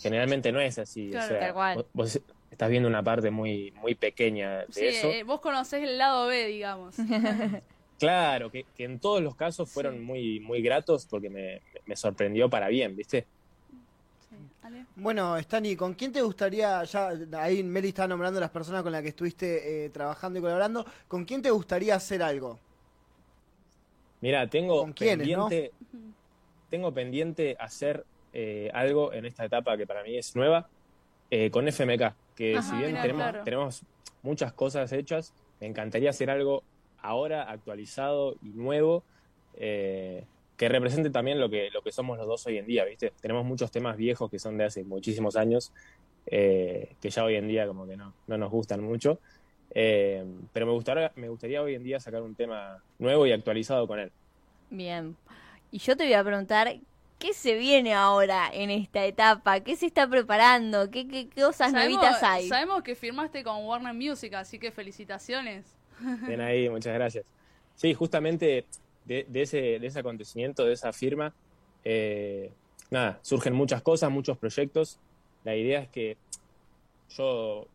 generalmente 0.00 0.52
no 0.52 0.60
es 0.60 0.78
así. 0.78 1.08
o 1.14 1.20
sea, 1.20 1.52
vos, 1.92 2.20
estás 2.50 2.70
viendo 2.70 2.88
una 2.88 3.02
parte 3.02 3.30
muy, 3.30 3.72
muy 3.72 3.94
pequeña 3.94 4.64
de 4.66 4.88
eso. 4.88 5.10
Eh, 5.10 5.24
vos 5.24 5.40
conocés 5.40 5.82
el 5.82 5.98
lado 5.98 6.28
B, 6.28 6.46
digamos. 6.46 6.94
claro, 8.00 8.50
que, 8.50 8.64
en 8.78 8.98
todos 8.98 9.22
los 9.22 9.36
casos 9.36 9.70
fueron 9.70 10.02
muy, 10.02 10.40
muy 10.40 10.62
gratos 10.62 11.06
porque 11.06 11.28
me, 11.28 11.96
sorprendió 11.96 12.48
para 12.48 12.68
bien, 12.68 12.96
¿viste? 12.96 13.26
Bueno, 14.96 15.36
Stani, 15.38 15.76
¿con 15.76 15.94
quién 15.94 16.12
te 16.12 16.22
gustaría, 16.22 16.82
ya 16.84 17.10
ahí 17.34 17.62
Meli 17.62 17.88
está 17.88 18.06
nombrando 18.06 18.40
las 18.40 18.50
personas 18.50 18.82
con 18.82 18.92
las 18.92 19.02
que 19.02 19.08
estuviste 19.08 19.84
eh, 19.84 19.90
trabajando 19.90 20.38
y 20.38 20.42
colaborando, 20.42 20.86
¿con 21.08 21.24
quién 21.24 21.42
te 21.42 21.50
gustaría 21.50 21.94
hacer 21.94 22.22
algo? 22.22 22.58
Mira, 24.20 24.46
tengo 24.46 24.92
pendiente, 24.94 25.72
tengo 26.70 26.92
pendiente 26.92 27.56
hacer 27.58 28.04
eh, 28.32 28.70
algo 28.72 29.12
en 29.12 29.26
esta 29.26 29.44
etapa 29.44 29.76
que 29.76 29.86
para 29.86 30.02
mí 30.04 30.16
es 30.16 30.36
nueva 30.36 30.68
eh, 31.30 31.50
con 31.50 31.66
FMK, 31.66 32.14
que 32.36 32.62
si 32.62 32.76
bien 32.76 32.94
tenemos, 33.00 33.44
tenemos 33.44 33.82
muchas 34.22 34.52
cosas 34.52 34.92
hechas, 34.92 35.34
me 35.60 35.66
encantaría 35.66 36.10
hacer 36.10 36.30
algo 36.30 36.62
ahora 37.02 37.42
actualizado 37.42 38.36
y 38.42 38.50
nuevo 38.50 39.02
eh, 39.54 40.24
que 40.56 40.68
represente 40.68 41.10
también 41.10 41.40
lo 41.40 41.48
que, 41.48 41.70
lo 41.70 41.82
que 41.82 41.90
somos 41.90 42.18
los 42.18 42.26
dos 42.26 42.46
hoy 42.46 42.58
en 42.58 42.66
día, 42.66 42.84
¿viste? 42.84 43.12
Tenemos 43.20 43.46
muchos 43.46 43.70
temas 43.70 43.96
viejos 43.96 44.30
que 44.30 44.38
son 44.38 44.58
de 44.58 44.64
hace 44.64 44.84
muchísimos 44.84 45.36
años 45.36 45.72
eh, 46.26 46.94
que 47.00 47.08
ya 47.10 47.24
hoy 47.24 47.36
en 47.36 47.48
día 47.48 47.66
como 47.66 47.86
que 47.86 47.96
no, 47.96 48.12
no 48.26 48.36
nos 48.36 48.50
gustan 48.50 48.82
mucho. 48.82 49.18
Eh, 49.72 50.24
pero 50.52 50.66
me 50.66 50.72
gustaría, 50.72 51.12
me 51.16 51.28
gustaría 51.28 51.62
hoy 51.62 51.76
en 51.76 51.82
día 51.82 51.98
sacar 51.98 52.22
un 52.22 52.34
tema 52.34 52.82
nuevo 52.98 53.26
y 53.26 53.32
actualizado 53.32 53.86
con 53.86 54.00
él. 54.00 54.12
Bien. 54.68 55.16
Y 55.70 55.78
yo 55.78 55.96
te 55.96 56.04
voy 56.04 56.12
a 56.12 56.24
preguntar, 56.24 56.76
¿qué 57.18 57.32
se 57.32 57.54
viene 57.54 57.94
ahora 57.94 58.50
en 58.52 58.70
esta 58.70 59.04
etapa? 59.06 59.60
¿Qué 59.60 59.76
se 59.76 59.86
está 59.86 60.08
preparando? 60.08 60.90
¿Qué, 60.90 61.08
qué 61.08 61.30
cosas 61.30 61.72
nuevitas 61.72 62.22
hay? 62.22 62.48
Sabemos 62.48 62.82
que 62.82 62.94
firmaste 62.94 63.42
con 63.44 63.64
Warner 63.64 63.94
Music, 63.94 64.34
así 64.34 64.58
que 64.58 64.72
felicitaciones. 64.72 65.79
Bien 66.26 66.40
ahí, 66.40 66.68
muchas 66.68 66.94
gracias. 66.94 67.24
Sí, 67.74 67.94
justamente 67.94 68.64
de, 69.04 69.26
ese, 69.34 69.78
de 69.78 69.86
ese 69.86 69.98
acontecimiento, 70.00 70.64
de 70.64 70.74
esa 70.74 70.92
firma, 70.92 71.32
eh, 71.84 72.52
nada, 72.90 73.18
surgen 73.22 73.54
muchas 73.54 73.82
cosas, 73.82 74.10
muchos 74.10 74.38
proyectos. 74.38 74.98
La 75.44 75.56
idea 75.56 75.80
es 75.80 75.88
que 75.88 76.16
yo, 77.10 77.66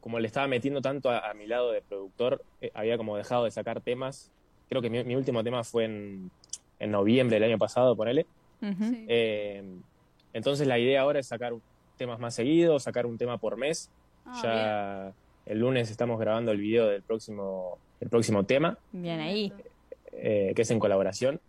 como 0.00 0.18
le 0.18 0.26
estaba 0.26 0.48
metiendo 0.48 0.80
tanto 0.80 1.10
a, 1.10 1.32
mi 1.34 1.46
lado 1.46 1.72
de 1.72 1.82
productor, 1.82 2.42
eh, 2.60 2.70
había 2.74 2.96
como 2.96 3.16
dejado 3.16 3.44
de 3.44 3.50
sacar 3.50 3.80
temas. 3.80 4.30
Creo 4.68 4.80
que 4.80 4.90
mi, 4.90 5.14
último 5.14 5.44
tema 5.44 5.64
fue 5.64 5.84
en, 5.84 6.30
en, 6.78 6.90
noviembre 6.90 7.36
del 7.36 7.50
año 7.50 7.58
pasado, 7.58 7.94
ponele. 7.94 8.26
Eh, 9.08 9.62
entonces 10.32 10.66
la 10.66 10.78
idea 10.78 11.02
ahora 11.02 11.18
es 11.18 11.26
sacar 11.26 11.52
temas 11.98 12.18
más 12.18 12.34
seguidos, 12.34 12.84
sacar 12.84 13.06
un 13.06 13.18
tema 13.18 13.38
por 13.38 13.56
mes. 13.56 13.90
Ah, 14.24 14.40
ya 14.42 15.21
el 15.46 15.58
lunes 15.58 15.90
estamos 15.90 16.18
grabando 16.20 16.52
el 16.52 16.58
video 16.58 16.86
del 16.86 17.02
próximo, 17.02 17.78
el 18.00 18.08
próximo 18.08 18.44
tema. 18.44 18.78
Bien 18.92 19.20
ahí. 19.20 19.52
Eh, 20.12 20.52
que 20.54 20.62
es 20.62 20.70
en 20.70 20.78
colaboración. 20.78 21.40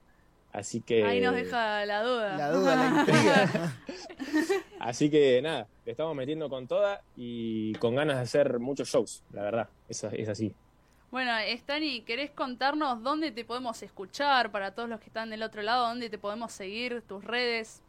Así 0.51 0.81
que. 0.81 1.03
Ahí 1.03 1.19
nos 1.19 1.33
deja 1.33 1.85
la 1.85 2.03
duda. 2.03 2.37
La 2.37 2.51
duda, 2.51 2.75
la 2.75 2.99
intriga. 2.99 3.77
Así 4.79 5.09
que 5.09 5.41
nada, 5.41 5.67
le 5.85 5.91
estamos 5.91 6.15
metiendo 6.15 6.49
con 6.49 6.67
toda 6.67 7.01
y 7.15 7.73
con 7.75 7.95
ganas 7.95 8.17
de 8.17 8.21
hacer 8.23 8.59
muchos 8.59 8.89
shows, 8.89 9.23
la 9.31 9.43
verdad. 9.43 9.69
Es, 9.87 10.03
es 10.03 10.27
así. 10.27 10.53
Bueno, 11.09 11.31
Stani, 11.57 12.01
¿querés 12.01 12.31
contarnos 12.31 13.01
dónde 13.01 13.31
te 13.31 13.45
podemos 13.45 13.81
escuchar 13.81 14.51
para 14.51 14.75
todos 14.75 14.89
los 14.89 14.99
que 14.99 15.07
están 15.07 15.29
del 15.29 15.43
otro 15.43 15.61
lado? 15.61 15.87
¿Dónde 15.87 16.09
te 16.09 16.17
podemos 16.17 16.51
seguir? 16.51 17.01
¿Tus 17.07 17.23
redes? 17.23 17.81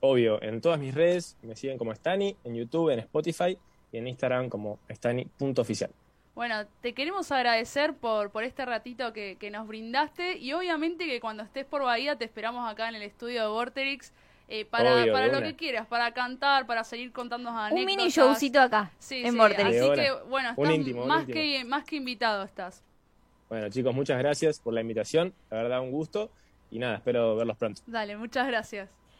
Obvio, 0.00 0.40
en 0.42 0.60
todas 0.60 0.78
mis 0.78 0.94
redes 0.94 1.36
me 1.42 1.56
siguen 1.56 1.78
como 1.78 1.92
Stani, 1.92 2.36
en 2.44 2.54
YouTube, 2.54 2.90
en 2.90 3.00
Spotify 3.00 3.58
y 3.94 3.98
en 3.98 4.08
Instagram 4.08 4.48
como 4.48 4.80
Stani.oficial. 4.88 5.90
Bueno, 6.34 6.66
te 6.80 6.94
queremos 6.94 7.30
agradecer 7.30 7.94
por, 7.94 8.30
por 8.30 8.42
este 8.42 8.66
ratito 8.66 9.12
que, 9.12 9.48
nos 9.52 9.68
brindaste 9.68 10.36
y 10.38 10.52
obviamente 10.52 11.06
que 11.06 11.20
cuando 11.20 11.44
estés 11.44 11.64
por 11.64 11.84
Bahía 11.84 12.16
te 12.16 12.24
esperamos 12.24 12.68
acá 12.68 12.88
en 12.88 12.96
el 12.96 13.02
estudio 13.02 13.42
de 13.42 13.48
Vorterix 13.48 14.12
eh, 14.48 14.64
para, 14.64 15.06
para 15.12 15.28
lo 15.28 15.40
que 15.40 15.54
quieras, 15.54 15.86
para 15.86 16.12
cantar, 16.12 16.66
para 16.66 16.82
seguir 16.82 17.12
contando 17.12 17.50
anécdotas. 17.50 17.78
Un 17.78 17.84
mini 17.86 18.10
showcito 18.10 18.60
acá 18.60 18.90
en 19.10 19.30
sí. 19.30 19.38
Vorterix. 19.38 19.80
Así 19.80 19.90
que, 19.92 20.12
bueno, 20.28 20.50
estás 20.50 21.06
más, 21.06 21.26
que, 21.26 21.64
más 21.64 21.84
que 21.84 21.96
invitado 21.96 22.42
estás. 22.42 22.82
Bueno, 23.48 23.68
chicos, 23.68 23.94
muchas 23.94 24.18
gracias 24.18 24.58
por 24.58 24.74
la 24.74 24.80
invitación. 24.80 25.32
La 25.50 25.58
verdad, 25.58 25.80
un 25.80 25.92
gusto. 25.92 26.32
Y 26.68 26.80
nada, 26.80 26.96
espero 26.96 27.36
verlos 27.36 27.56
pronto. 27.56 27.80
Dale, 27.86 28.16
muchas 28.16 28.48
gracias. 28.48 28.90